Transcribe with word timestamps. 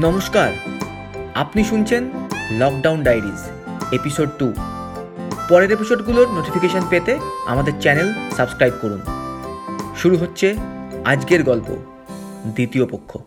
নমস্কার। 0.00 0.52
আপনি 1.34 1.64
শুনছেন 1.64 2.10
লকডাউন 2.50 3.02
ডায়েরিজ 3.02 3.40
এপিসোড 3.92 4.28
টু 4.38 4.54
পরের 5.48 5.70
এপিসোডগুলোর 5.70 6.28
নোটিফিকেশন 6.32 6.80
পেতে 6.90 7.18
আমাদের 7.46 7.72
চ্যানেল 7.80 8.12
সাবস্ক্রাইব 8.36 8.72
করুন। 8.82 9.00
শুরু 9.96 10.16
হচ্ছে 10.16 10.56
আজকের 11.04 11.44
গল্প, 11.44 11.68
দ্বিতীয় 12.46 12.86
পক্ষ। 12.86 13.18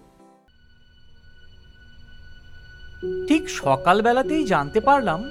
ঠিক 3.28 3.50
সকালবেলাতেই 3.50 4.44
জানতে 4.46 4.80
পারলাম, 4.80 5.24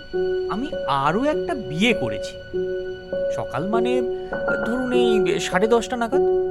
আমি 0.50 0.72
আরও 0.88 1.24
একটা 1.24 1.54
বিয়ে 1.54 1.92
করেছি। 1.92 2.32
সকাল 3.36 3.68
মানে 3.68 4.00
ধরুন 4.66 4.92
এই 4.92 5.40
সাড়ে 5.40 5.66
দশটা 5.66 5.96
নাগাদ। 5.96 6.47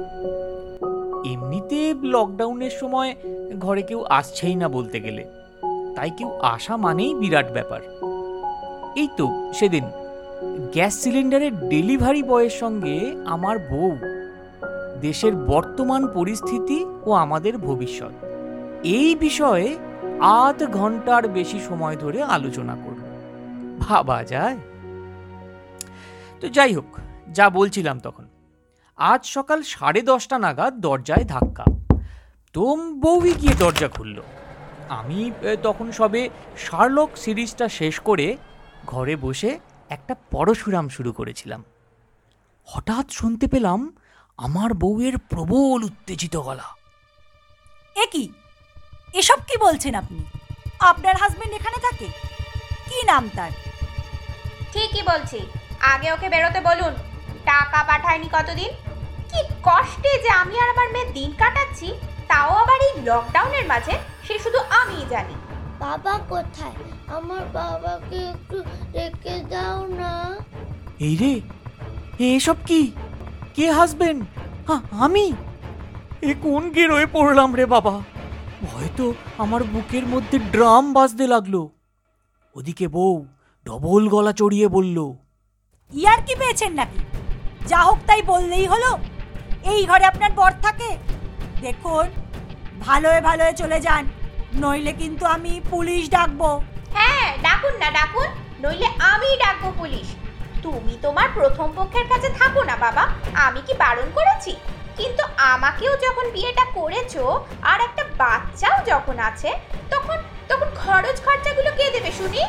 এমনিতে 1.72 2.08
লকডাউনের 2.08 2.70
সময় 2.70 3.14
ঘরে 3.58 3.82
কেউ 3.82 4.04
আসছেই 4.08 4.54
না 4.54 4.68
বলতে 4.68 5.00
গেলে। 5.00 5.24
তাই 5.96 6.10
কেউ 6.10 6.30
আসা 6.42 6.76
মানেই 6.76 7.14
বিরাট 7.14 7.52
ব্যাপার। 7.52 7.80
এই 8.96 9.08
তো, 9.16 9.52
সেদিন। 9.54 9.84
গ্যাস 10.72 10.94
সিলিন্ডারের 10.94 11.68
ডেলিভারি 11.68 12.22
বয়ের 12.22 12.50
সঙ্গে 12.50 13.16
আমার 13.26 13.58
বউ, 13.58 13.96
দেশের 15.00 15.34
বর্তমান 15.36 16.06
পরিস্থিতি 16.14 16.84
ও 17.06 17.12
আমাদের 17.12 17.58
ভবিষ্যৎ। 17.58 18.14
এই 18.84 19.14
বিষয়ে 19.14 19.76
আধ 20.20 20.64
ঘণ্টার 20.72 21.28
বেশি 21.28 21.60
সময় 21.68 21.96
ধরে 21.96 22.22
আলোচনা 22.22 22.76
করল 22.84 23.02
ভাবা 23.78 24.24
যায়? 24.24 24.56
তো 26.40 26.48
যাই 26.48 26.74
হোক, 26.74 26.98
যা 27.34 27.50
বলছিলাম 27.50 28.00
তখন। 28.00 28.24
আজ 28.98 29.26
সকাল 29.26 29.62
সাড়ে 29.62 30.02
দশটা 30.02 30.38
নাগাদ 30.38 30.74
দরজায় 30.74 31.24
ধাক্কা। 31.24 31.64
তো 32.52 32.76
বউই 32.76 33.34
গিয়ে 33.34 33.54
দরজা 33.54 33.88
খুলল। 33.88 34.22
আমি 34.88 35.30
তখন 35.62 35.92
সবে 35.92 36.30
শার্লক 36.56 37.16
সিরিজটা 37.16 37.68
শেষ 37.68 38.00
করে 38.00 38.36
ঘরে 38.86 39.16
বসে 39.16 39.58
একটা 39.88 40.14
পরশুরাম 40.30 40.88
শুরু 40.88 41.12
করেছিলাম। 41.12 41.64
হঠাৎ 42.64 43.10
শুনতে 43.10 43.46
পেলাম 43.46 43.96
আমার 44.36 44.74
বউয়ের 44.74 45.18
প্রবল 45.18 45.84
উত্তেজিত 45.84 46.36
গলা। 46.36 46.68
এ 47.96 48.06
কি? 48.06 48.32
এসব 49.14 49.36
কি 49.36 49.56
বলছেন 49.58 49.94
আপনি? 49.94 50.24
আপনার 50.80 51.16
হাজবেন্ড 51.16 51.54
এখানে 51.54 51.76
থাকে? 51.76 52.06
কি 52.88 53.02
নাম 53.06 53.30
তার? 53.36 53.50
ঠিকই 54.72 55.02
বলছি। 55.02 55.38
আগে 55.80 56.12
ওকে 56.12 56.28
বেরোতে 56.28 56.60
বলুন। 56.60 56.94
টাকা 57.44 57.84
পাঠায়নি 57.84 58.28
কতদিন? 58.32 58.87
কি 59.30 59.40
কষ্টে 59.68 60.12
যে 60.24 60.30
আমি 60.42 60.54
আর 60.62 60.68
আমার 60.74 60.88
মেয়ে 60.94 61.12
দিন 61.16 61.30
কাটাচ্ছি 61.40 61.88
তাও 62.30 62.50
আবার 62.62 62.78
এই 62.88 62.94
লকডাউনের 63.08 63.66
মাঝে 63.72 63.94
সে 64.26 64.34
শুধু 64.44 64.58
আমিই 64.80 65.06
জানি। 65.12 65.34
বাবা 65.84 66.14
কোথায়? 66.32 66.76
আমার 67.16 67.42
বাবাকে 67.58 68.18
একটু 68.32 68.56
রেখে 68.96 69.36
দাও 69.52 69.80
না। 70.00 70.12
এই 71.06 71.14
রে 71.20 71.32
এ 72.24 72.26
এসব 72.38 72.56
কি? 72.68 72.80
কে 73.56 73.66
হাসবেন্ড 73.78 74.20
হ্যাঁ 74.68 74.82
আমি? 75.04 75.26
এ 76.28 76.32
কোন 76.44 76.62
গেরোয় 76.76 77.08
পড়লাম 77.14 77.50
রে 77.58 77.64
বাবা? 77.74 77.94
হয়তো 78.72 79.04
আমার 79.42 79.62
বুকের 79.72 80.04
মধ্যে 80.12 80.36
ড্রাম 80.54 80.84
বাজতে 80.96 81.24
লাগল। 81.34 81.54
ওদিকে 82.56 82.86
বউ 82.96 83.14
ডবল 83.66 84.02
গলা 84.14 84.32
চড়িয়ে 84.40 84.66
বলল 84.76 84.98
ইয়ার 85.90 86.20
কি 86.26 86.34
পেয়েছেন 86.40 86.72
নাকি? 86.80 87.00
যা 87.70 87.80
হোক 87.86 87.98
তাই 88.08 88.20
বললেই 88.32 88.66
হলো। 88.72 88.90
এই 89.72 89.82
ঘরে 89.90 90.04
আপনার 90.12 90.32
বর 90.40 90.52
থাকে? 90.64 90.90
দেখুন 91.64 92.04
ভালোয় 92.86 93.20
ভালোয় 93.28 93.54
চলে 93.60 93.78
যান 93.86 94.04
নইলে 94.62 94.92
কিন্তু 95.02 95.24
আমি 95.34 95.52
পুলিশ 95.72 96.02
ডাকবো। 96.16 96.48
হ্যাঁ 96.96 97.26
ডাকুন 97.46 97.74
না 97.82 97.88
ডাকুন 97.98 98.28
নইলে 98.62 98.88
আমিই 99.12 99.36
ডাকবো 99.44 99.68
পুলিশ। 99.80 100.08
তুমি 100.64 100.94
তোমার 101.04 101.28
প্রথম 101.36 101.68
পক্ষের 101.78 102.06
কাছে 102.12 102.28
থাকো 102.38 102.60
না 102.70 102.76
বাবা 102.84 103.04
আমি 103.46 103.60
কি 103.66 103.72
বারণ 103.82 104.08
করেছি? 104.18 104.52
কিন্তু 104.98 105.22
আমাকেও 105.52 105.92
যখন 106.04 106.26
বিয়েটা 106.34 106.64
করেছ 106.78 107.14
আর 107.70 107.78
একটা 107.88 108.02
বাচ্চাও 108.20 108.78
যখন 108.90 109.16
আছে 109.28 109.50
তখন 109.92 110.18
তখন 110.50 110.68
খরচ 110.82 111.16
খরচাগুলো 111.26 111.70
কে 111.78 111.86
দেবে 111.94 112.10
শুনি? 112.18 112.42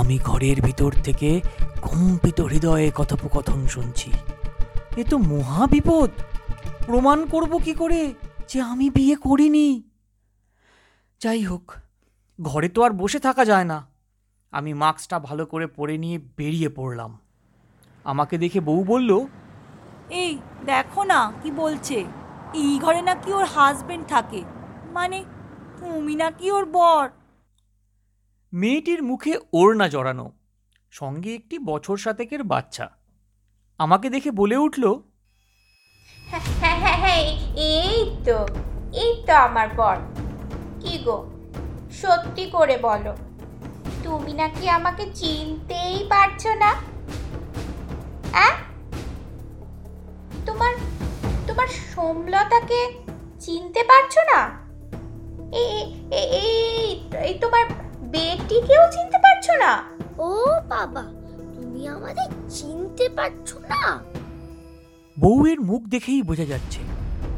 আমি 0.00 0.16
ঘরের 0.28 0.58
ভিতর 0.66 0.90
থেকে 1.06 1.30
কম্পিত 1.86 2.38
হৃদয়ে 2.50 2.88
কথোপকথন 2.98 3.60
শুনছি। 3.74 4.10
এ 4.96 5.04
তো 5.04 5.18
মহা 5.18 5.66
বিপদ। 5.66 6.10
প্রমাণ 6.86 7.26
করব 7.26 7.58
কি 7.58 7.74
করে 7.74 8.14
যে 8.48 8.60
আমি 8.60 8.90
বিয়ে 8.90 9.16
করিনি? 9.16 9.82
যাই 11.20 11.42
হোক 11.42 11.72
ঘরে 12.40 12.68
তো 12.68 12.82
আর 12.82 12.90
বসে 12.90 13.18
থাকা 13.18 13.44
যায় 13.44 13.64
না। 13.64 13.86
আমি 14.50 14.74
মাস্কটা 14.74 15.18
ভালো 15.18 15.46
করে 15.46 15.66
পরে 15.66 15.98
নিয়ে 15.98 16.18
বেরিয়ে 16.18 16.68
পড়লাম। 16.68 17.18
আমাকে 18.04 18.38
দেখে 18.38 18.60
বউ 18.60 18.84
বলল 18.84 19.26
এই 20.10 20.38
দেখো 20.66 21.04
না 21.04 21.32
কি 21.42 21.50
বলছে। 21.50 22.04
এই 22.54 22.78
ঘরে 22.78 23.02
নাকি 23.02 23.32
ওর 23.32 23.44
হাজবেন্ড 23.44 24.06
থাকে। 24.06 24.44
মানে 24.92 25.24
তুমি 25.78 26.14
নাকি 26.14 26.50
ওর 26.50 26.64
বর। 26.64 27.08
মেয়েটির 28.52 29.02
মুখে 29.02 29.38
ওড়না 29.52 29.88
জড়ানো। 29.88 30.32
সঙ্গে 30.90 31.34
একটি 31.34 31.58
বছর 31.58 31.96
সাতেকের 31.96 32.44
বাচ্চা। 32.44 33.01
আমাকে 33.80 34.10
দেখে 34.10 34.30
বলে 34.30 34.56
উঠল 34.56 34.84
হ্যাঁ 36.28 36.42
হ্যাঁ 36.60 36.78
হ্যাঁ 36.80 36.98
হ্যাঁ 36.98 37.22
এই 37.72 37.96
তো 38.24 38.36
এই 38.94 39.12
তো 39.26 39.32
আমার 39.38 39.68
বর। 39.76 39.96
কি 40.80 40.98
গো 41.04 41.18
সত্যি 41.92 42.44
করে 42.50 42.76
বলো 42.78 43.12
তুমি 44.04 44.32
নাকি 44.32 44.64
আমাকে 44.68 45.04
চিনতেই 45.14 45.96
পারছ 46.08 46.42
না? 46.60 46.70
অ্যাঁ? 48.32 48.54
তোমার 50.46 50.72
তোমার 51.46 51.68
সোমলতাকে 51.84 52.80
চিনতে 53.40 53.82
পারছ 53.84 54.14
না? 54.30 54.38
এই 55.52 55.68
এই- 56.12 56.30
এই- 56.40 56.96
এই 57.20 57.34
তোমার 57.34 57.64
বেটিকেও 58.04 58.84
চিনতে 58.90 59.18
পারছ 59.18 59.46
না? 59.60 59.72
ও 60.18 60.28
বাবা 60.68 61.02
আমাদের 61.88 62.28
চিনতে 62.50 63.08
পারছ 63.08 63.56
না? 63.56 63.98
বউয়ের 65.20 65.60
মুখ 65.60 65.82
দেখেই 65.82 66.22
বোঝা 66.22 66.44
যাচ্ছে, 66.44 66.80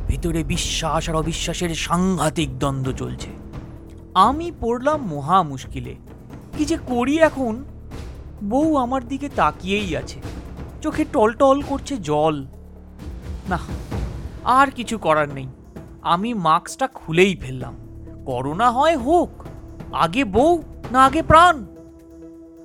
ভিতরে 0.08 0.44
বিশ্বাস 0.44 1.08
আর 1.08 1.14
অবিশ্বাসের 1.14 1.74
সাংঘাতিক 1.74 2.58
দ্বন্দ্ব 2.58 2.92
চলছে। 2.92 3.28
আমি 4.14 4.52
পড়লাম 4.60 5.06
মহা 5.06 5.42
মুশকিলে। 5.42 5.96
কি 6.58 6.64
যে 6.64 6.76
করি 6.76 7.18
এখন? 7.18 7.64
বউ 8.44 8.76
আমার 8.76 9.08
দিকে 9.08 9.28
তাকিয়েই 9.28 9.96
আছে। 9.96 10.20
চোখে 10.80 11.04
টলটল 11.12 11.62
করছে 11.62 11.96
জল। 11.96 12.46
না, 13.48 13.58
আর 14.44 14.70
কিছু 14.70 14.98
করার 14.98 15.28
নেই। 15.28 15.48
আমি 16.02 16.34
মাস্কটা 16.34 16.86
খুলেই 16.86 17.36
ফেললাম। 17.36 17.74
করোনা 18.24 18.70
হয় 18.70 18.96
হোক, 18.96 19.44
আগে 19.92 20.24
বউ 20.24 20.62
না 20.92 21.04
আগে 21.04 21.22
প্রাণ। 21.22 21.66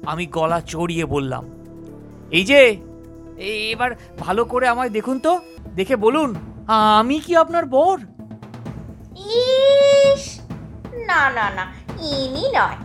আমি 0.06 0.26
গলা 0.26 0.62
চড়িয়ে 0.62 1.06
বললাম 1.06 1.46
এই 2.32 2.44
যে 2.44 2.78
এবার 3.72 3.96
ভালো 4.20 4.46
করে 4.46 4.68
আমায় 4.68 4.90
দেখুন 4.90 5.20
তো 5.20 5.40
দেখে 5.76 5.96
বলুন 5.96 6.36
আমি 6.68 7.20
কি 7.20 7.36
আপনার 7.36 7.66
বর? 7.66 7.98
ইস 9.18 10.40
না 11.08 11.30
না 11.30 11.50
না 11.50 11.66
ইনি 12.00 12.46
নয় 12.56 12.78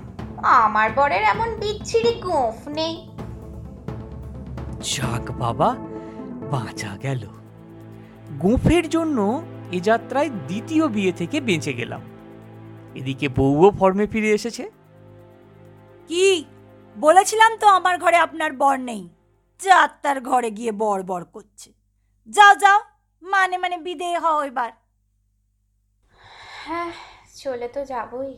আমার 0.42 0.90
বরের 0.96 1.22
এমন 1.22 1.48
বিচ্ছিরি 1.54 2.12
গোঁফ 2.20 2.68
নেই। 2.68 3.06
যাক 4.82 5.30
বাবা 5.32 5.76
বাঁচা 6.50 6.96
গেল। 7.02 7.26
গোফের 8.38 8.88
জন্য 8.88 9.42
এ 9.72 9.80
যাত্রায় 9.80 10.28
দ্বিতীয় 10.28 10.88
বিয়ে 10.88 11.12
থেকে 11.12 11.40
বেঁচে 11.40 11.72
গেলাম। 11.72 12.00
এদিকে 12.94 13.28
বউও 13.28 13.70
ফর্মে 13.70 14.06
ফিরে 14.06 14.30
এসেছে। 14.30 14.70
কি? 16.08 16.44
বলেছিলাম 16.96 17.56
তো 17.56 17.66
আমার 17.66 17.98
ঘরে 17.98 18.16
আপনার 18.16 18.52
বর 18.52 18.76
নেই। 18.78 19.08
যা 19.66 19.78
তার 20.04 20.18
ঘরে 20.30 20.50
গিয়ে 20.58 20.72
বর 20.82 21.00
বর 21.10 21.22
করছে। 21.34 21.68
যাও 22.28 22.54
যাও 22.62 22.78
মানে 23.22 23.56
মানে 23.62 23.76
বিদেয় 23.86 24.18
হও 24.24 24.38
এবার। 24.50 24.70
হ্যাঁ 26.66 26.92
চলে 27.40 27.68
তো 27.74 27.80
যাবই। 27.92 28.32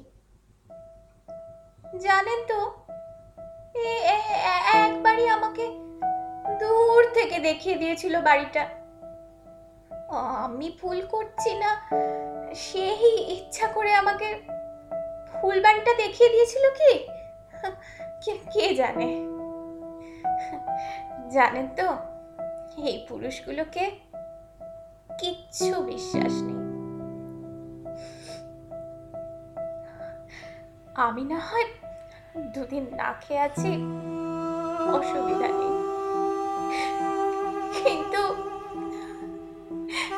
জানেন 2.04 2.40
তো 2.50 2.58
একবারই 4.84 5.26
আমাকে 5.36 5.64
দূর 6.60 7.00
থেকে 7.16 7.36
দেখিয়ে 7.48 7.76
দিয়েছিল 7.82 8.14
বাড়িটা। 8.28 8.64
আমি 10.46 10.68
ফুল 10.80 10.98
করছি 11.14 11.50
না, 11.62 11.70
সেই 12.66 13.04
ইচ্ছা 13.34 13.66
করে 13.76 13.90
আমাকে 14.02 14.28
ফুল 15.32 15.56
বাড়িটা 15.64 15.92
দেখিয়ে 16.02 16.32
দিয়েছিল 16.34 16.64
কে 16.78 16.90
কে 18.52 18.66
জানে। 18.80 19.08
জানেন 21.34 21.66
তো, 21.78 21.88
এই 22.88 22.96
পুরুষগুলোকে 23.08 23.84
কিচ্ছু 25.20 25.74
বিশ্বাস 25.90 26.34
নেই। 26.46 26.60
আমি 31.06 31.22
না 31.32 31.38
হয় 31.48 31.68
দুদিন 32.54 32.84
না 33.00 33.08
খেয়ে 33.22 33.42
আছি, 33.46 33.72
অসুবিধা 34.96 35.48
নেই। 35.58 35.74
কিন্তু 37.78 38.22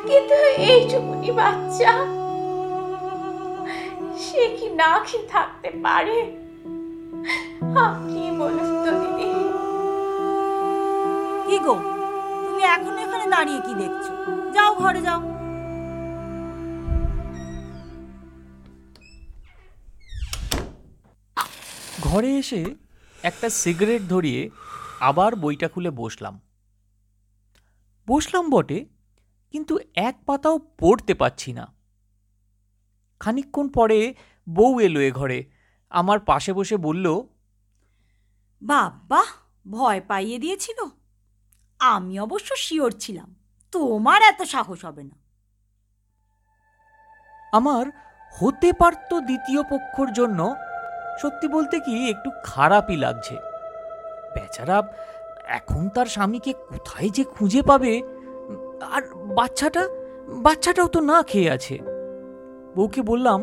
কিন্তু 0.09 0.35
এই 0.49 0.57
এইটুকুনি 0.69 1.31
বাচ্চা, 1.41 1.93
সে 4.25 4.43
কি 4.57 4.67
না 4.81 4.91
খেয়ে 5.07 5.27
থাকতে 5.35 5.69
পারে? 5.85 6.19
আপনি 7.87 8.23
বলুন। 8.41 8.68
কি 11.49 11.59
গো? 11.59 11.75
তুমি 12.47 12.63
এখনও 12.75 12.99
এখানে 13.05 13.27
দাঁড়িয়ে 13.31 13.61
কি 13.67 13.75
দেখছ? 13.75 14.07
যাও 14.55 14.75
ঘরে 14.75 15.01
যাও। 15.03 15.21
ঘরে 22.03 22.31
এসে 22.37 22.61
একটা 23.23 23.49
সিগারেট 23.51 24.03
ধরিয়ে 24.09 24.51
আবার 25.01 25.31
বইটা 25.37 25.69
খুলে 25.69 25.91
বসলাম। 25.91 26.41
বসলাম 28.09 28.51
বটে 28.51 28.79
কিন্তু 29.53 29.79
এক 29.95 30.17
পাতাও 30.27 30.59
পড়তে 30.79 31.15
পাচ্ছি 31.15 31.53
না। 31.53 31.65
খানিকক্ষণ 33.21 33.69
পরে 33.69 34.15
বউ 34.49 34.81
এলো 34.81 35.01
এ 35.01 35.11
ঘরে 35.11 35.39
আমার 35.91 36.19
পাশে 36.21 36.53
বসে 36.53 36.77
বলল 36.77 37.07
বাবা 38.63 39.23
ভয় 39.67 40.01
পাইয়ে 40.01 40.39
দিয়েছিল? 40.39 40.79
আমি 41.81 42.21
অবশ্য 42.21 42.57
শিওর 42.57 42.93
ছিলাম, 42.99 43.35
তোমার 43.73 44.23
এত 44.23 44.43
সাহস 44.43 44.85
হবে 44.85 45.03
না। 45.03 45.17
আমার 47.53 47.87
হতে 48.35 48.73
পারত 48.73 49.21
দ্বিতীয় 49.21 49.63
পক্ষর 49.63 50.13
জন্য, 50.13 50.55
সত্যি 51.23 51.49
বলতে 51.49 51.81
কি 51.81 52.11
একটু 52.11 52.31
খারাপই 52.45 52.97
লাগছে। 52.97 53.37
বেচারা 54.35 54.83
এখন 55.47 55.89
তার 55.89 56.07
স্বামীকে 56.07 56.53
কোথায় 56.53 57.09
যে 57.09 57.25
খুঁজে 57.25 57.63
পাবে? 57.63 58.03
আর 58.91 59.03
বাচ্চাটা, 59.15 59.89
বাচ্চাটাও 60.29 60.89
তো 60.89 61.01
না 61.01 61.23
খেয়ে 61.23 61.51
আছে। 61.51 61.79
বউকে 62.77 63.03
বললাম, 63.03 63.43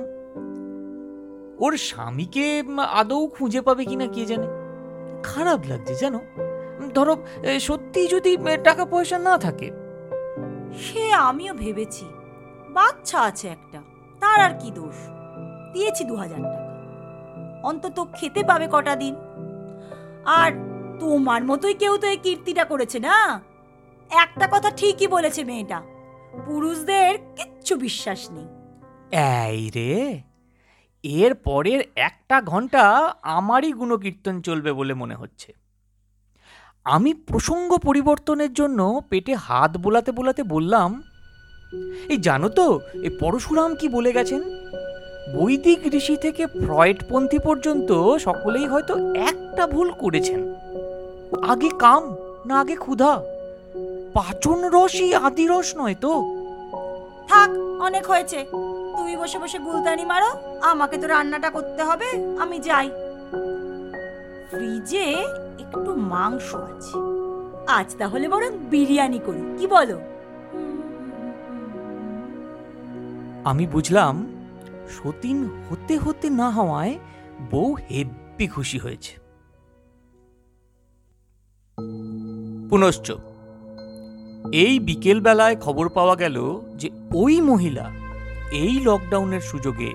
ওর 1.60 1.78
স্বামীকে 1.78 2.64
আদৌ 2.92 3.28
খুঁজে 3.28 3.62
পাবে 3.62 3.86
কিনা 3.86 4.08
কে 4.08 4.26
জানে? 4.26 4.48
খারাপ 5.24 5.60
লাগছে, 5.70 5.96
জানো? 5.96 6.20
ধরো 6.96 7.14
সত্যি 7.60 8.02
যদি 8.08 8.32
টাকা 8.64 8.84
পয়সা 8.86 9.18
না 9.20 9.34
থাকে? 9.38 9.68
সে 10.84 11.04
আমিও 11.30 11.54
ভেবেছি। 11.54 12.06
বাচ্চা 12.70 13.18
আছে 13.22 13.46
একটা 13.48 13.80
তার 14.20 14.40
আর 14.42 14.54
কি 14.60 14.70
দোষ? 14.72 14.98
দিয়েছি 15.74 16.04
দু 16.04 16.16
হাজার 16.16 16.42
টাকা। 16.44 16.62
অন্তত 17.64 17.98
খেতে 18.14 18.42
পাবে 18.44 18.68
কটা 18.72 18.94
দিন। 18.96 19.16
আর 20.40 20.52
তোমার 21.00 21.42
মতোই 21.44 21.74
কেউ 21.74 21.94
তো 21.98 22.06
এই 22.08 22.18
কীর্তিটা 22.18 22.64
করেছে 22.66 22.98
না? 23.00 23.18
একটা 24.10 24.46
কথা 24.52 24.70
ঠিকই 24.70 25.08
বলেছে 25.08 25.42
মেয়েটা 25.44 25.80
পুরুষদের 26.46 27.12
কিচ্ছু 27.38 27.74
বিশ্বাস 27.76 28.22
নেই। 28.32 28.48
এই 29.50 29.64
রে 29.76 29.92
এর 31.04 31.34
পরের 31.36 31.82
একটা 31.96 32.38
ঘণ্টা 32.42 32.84
আমারই 33.36 33.72
গুণকীর্তন 33.74 34.36
চলবে 34.42 34.72
বলে 34.74 34.94
মনে 34.94 35.16
হচ্ছে। 35.16 35.50
আমি 36.86 37.14
প্রসঙ্গ 37.14 37.78
পরিবর্তনের 37.78 38.54
জন্য 38.54 39.02
পেটে 39.10 39.36
হাত 39.36 39.78
বোলাতে 39.78 40.12
বোলাতে 40.12 40.44
বললাম, 40.44 41.04
এই 42.10 42.18
জানো 42.18 42.50
তো, 42.50 42.80
এই 42.94 43.10
পরশুরাম 43.20 43.76
কি 43.76 43.90
বলে 43.90 44.12
গেছেন? 44.14 44.42
বৈদিক 45.34 45.80
ঋষি 45.94 46.18
থেকে 46.18 46.48
ফ্রয়েডপন্থী 46.48 47.40
পর্যন্ত 47.40 48.18
সকলেই 48.18 48.68
হয়তো 48.68 48.94
একটা 49.16 49.68
ভুল 49.68 49.92
করেছেন। 49.92 50.54
আগে 51.44 51.70
কাম, 51.80 52.16
না 52.46 52.60
আগে 52.60 52.76
ক্ষুধা। 52.76 53.22
পাচন 54.14 54.60
রসই 54.66 55.14
আদি 55.14 55.48
রস 55.48 55.76
নয় 55.78 55.96
তো? 56.02 56.14
থাক, 57.28 57.50
অনেক 57.82 58.06
হয়েছে। 58.08 58.46
তুমি 58.98 59.16
বসে 59.16 59.40
বসে 59.40 59.60
গুলতানি 59.60 60.06
মারো, 60.06 60.60
আমাকে 60.62 60.98
তো 60.98 61.08
রান্নাটা 61.08 61.50
করতে 61.50 61.84
হবে, 61.84 62.08
আমি 62.40 62.60
যাই। 62.60 62.90
ফ্রিজে 64.50 65.08
একটু 65.60 65.92
মাংস 65.96 66.56
আছে। 66.56 66.98
আজ 67.68 67.96
তাহলে 67.98 68.26
বরং 68.30 68.52
বিরিয়ানি 68.70 69.20
করি, 69.26 69.42
কি 69.58 69.68
বলো? 69.68 69.98
আমি 73.44 73.68
বুঝলাম 73.68 74.16
সতীন 74.90 75.38
হতে 75.70 75.98
হতে 75.98 76.30
না 76.30 76.48
হওয়ায় 76.50 76.96
বউ 77.52 77.70
হেব্বি 77.74 78.48
খুশি 78.48 78.78
হয়েছে। 78.80 79.14
পুনশ্চ, 82.70 83.12
এই 84.52 84.80
বিকেলবেলায় 84.80 85.56
খবর 85.56 85.90
পাওয়া 85.90 86.16
গেল 86.16 86.62
যে 86.76 86.90
ওই 87.14 87.42
মহিলা 87.42 87.86
এই 88.52 88.74
লকডাউনের 88.84 89.42
সুযোগে 89.42 89.92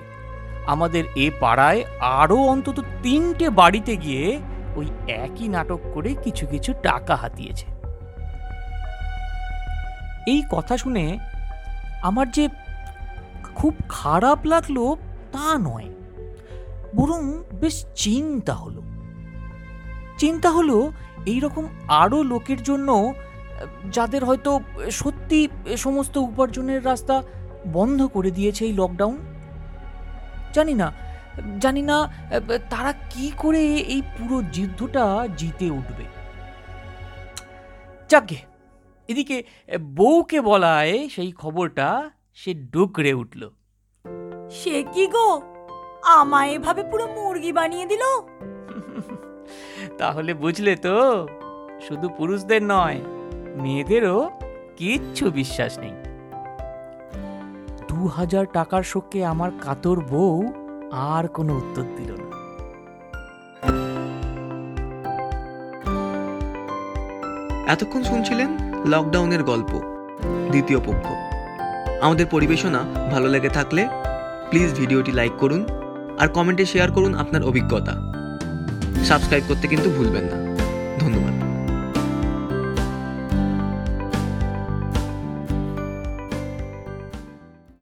আমাদের 0.67 1.03
এ 1.15 1.31
পাড়ায় 1.39 1.83
আরও 1.99 2.37
অন্তত 2.37 2.79
তিনটে 3.03 3.49
বাড়িতে 3.49 3.97
গিয়ে 3.97 4.39
ওই 4.75 4.87
একই 5.07 5.47
নাটক 5.47 5.79
করে 5.93 6.15
কিছু 6.23 6.47
কিছু 6.47 6.73
টাকা 6.73 7.15
হাতিয়েছে। 7.15 7.65
এই 10.27 10.43
কথা 10.51 10.77
শুনে 10.77 11.19
আমার 12.01 12.31
যে 12.31 12.49
খুব 13.55 13.73
খারাপ 13.89 14.45
লাগল 14.45 14.95
তা 15.31 15.57
নয়, 15.57 15.89
বরং 16.95 17.43
বেশ 17.53 17.85
চিন্তা 17.95 18.53
হলো। 18.53 18.81
চিন্তা 20.17 20.51
হলো 20.51 20.91
এই 21.25 21.39
রকম 21.39 21.67
আরও 21.87 22.23
লোকের 22.23 22.63
জন্য, 22.63 23.13
যাদের 23.91 24.25
হয়তো 24.25 24.59
সত্যি 24.91 25.47
সমস্ত 25.77 26.17
উপার্জনের 26.17 26.85
রাস্তা 26.85 27.23
বন্ধ 27.73 28.07
করে 28.07 28.31
দিয়েছে 28.31 28.65
এই 28.65 28.73
লকডাউন 28.73 29.17
জানি 30.53 30.73
না 30.81 30.87
জানি 31.59 31.81
না 31.81 31.97
তারা 32.69 32.91
কি 33.09 33.25
করে 33.37 33.63
এই 33.93 34.01
পুরো 34.15 34.37
যুদ্ধটা 34.55 35.05
জিতে 35.37 35.67
উঠবে। 35.79 36.05
যাকে 38.09 38.37
এদিকে 39.09 39.37
বউকে 39.97 40.39
বলায় 40.41 40.93
সেই 41.09 41.31
খবরটা 41.31 41.87
সে 42.33 42.51
ডুকরে 42.73 43.11
উঠল। 43.13 43.41
সে 44.49 44.75
কি 44.93 45.05
গো? 45.07 45.29
আমায় 46.17 46.51
এভাবে 46.55 46.81
পুরো 46.91 47.05
মুরগি 47.07 47.51
বানিয়ে 47.59 47.85
দিল? 47.85 48.03
তাহলে 49.97 50.31
বুঝলে 50.33 50.73
তো 50.85 50.95
শুধু 51.87 52.07
পুরুষদের 52.17 52.61
নয় 52.63 52.99
মেয়েদেরও 53.63 54.17
কিচ্ছু 54.77 55.25
বিশ্বাস 55.31 55.73
নেই। 55.79 55.93
দু 57.91 58.07
হাজার 58.07 58.45
টাকার 58.53 58.83
শোকে 58.83 59.25
আমার 59.25 59.51
কাতর 59.61 59.99
বউ 59.99 60.53
আর 60.91 61.27
কোনো 61.27 61.55
উত্তর 61.57 61.83
দিল 61.97 62.11
না। 62.21 62.27
এতক্ষণ 67.67 68.03
শুনছিলেন 68.03 68.49
লকডাউনের 68.85 69.43
গল্প, 69.43 69.71
দ্বিতীয় 70.51 70.79
পক্ষ। 70.79 71.05
আমাদের 72.01 72.25
পরিবেশনা 72.31 72.83
ভালো 73.11 73.27
লেগে 73.27 73.49
থাকলে 73.49 73.87
প্লিজ 74.49 74.73
ভিডিওটি 74.73 75.11
লাইক 75.11 75.31
করুন 75.39 75.65
আর 76.19 76.27
কমেন্টে 76.27 76.65
শেয়ার 76.65 76.91
করুন 76.91 77.15
আপনার 77.15 77.43
অভিজ্ঞতা। 77.43 77.93
সাবস্ক্রাইব 79.05 79.43
করতে 79.47 79.67
কিন্তু 79.67 79.89
ভুলবেন 79.89 80.23
না। 80.23 80.37